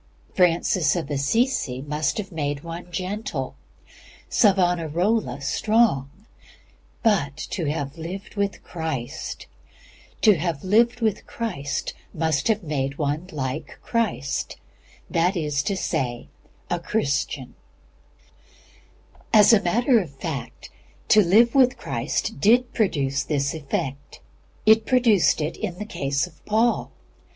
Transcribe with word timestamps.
Francis 0.33 0.95
Assisi 0.95 1.79
must 1.83 2.17
have 2.17 2.31
made 2.31 2.63
one 2.63 2.91
gentle; 2.91 3.53
Savonarola, 4.29 5.41
strong. 5.41 6.09
But 7.03 7.37
to 7.51 7.65
have 7.69 7.99
lived 7.99 8.33
with 8.35 8.63
Christ 8.63 9.45
must 10.15 12.47
have 12.47 12.63
made 12.63 12.97
one 12.97 13.27
like 13.31 13.77
Christ: 13.83 14.57
that 15.07 15.37
is 15.37 15.61
to 15.61 15.77
say, 15.77 16.29
A 16.71 16.79
Christian. 16.79 17.53
As 19.31 19.53
a 19.53 19.61
matter 19.61 19.99
of 19.99 20.09
fact, 20.15 20.71
to 21.09 21.21
live 21.21 21.53
with 21.53 21.77
Christ 21.77 22.39
did 22.39 22.73
produce 22.73 23.21
this 23.21 23.53
effect. 23.53 24.19
It 24.65 24.87
produced 24.87 25.41
it 25.41 25.55
in 25.57 25.77
the 25.77 25.85
case 25.85 26.25
of 26.25 26.43
Paul. 26.47 26.89